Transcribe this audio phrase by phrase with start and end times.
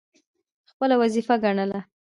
[0.71, 1.79] خپله وظیفه ګڼله.